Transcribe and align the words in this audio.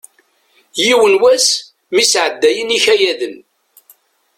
Yiwen 0.83 1.15
wass 1.21 1.45
mi 1.95 2.03
sɛeddayen 2.11 2.75
ikayaden. 2.77 3.35